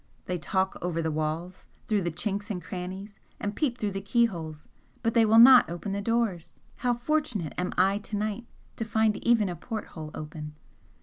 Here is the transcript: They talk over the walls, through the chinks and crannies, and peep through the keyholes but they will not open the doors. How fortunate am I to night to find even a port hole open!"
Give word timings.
They 0.25 0.39
talk 0.39 0.79
over 0.81 0.99
the 0.99 1.11
walls, 1.11 1.67
through 1.87 2.01
the 2.01 2.09
chinks 2.11 2.49
and 2.49 2.59
crannies, 2.59 3.19
and 3.39 3.55
peep 3.55 3.77
through 3.77 3.91
the 3.91 4.01
keyholes 4.01 4.67
but 5.03 5.13
they 5.13 5.25
will 5.27 5.37
not 5.37 5.69
open 5.69 5.91
the 5.91 6.01
doors. 6.01 6.57
How 6.77 6.95
fortunate 6.95 7.53
am 7.55 7.71
I 7.77 7.99
to 7.99 8.17
night 8.17 8.47
to 8.77 8.83
find 8.83 9.15
even 9.17 9.47
a 9.47 9.55
port 9.55 9.89
hole 9.89 10.09
open!" 10.15 10.55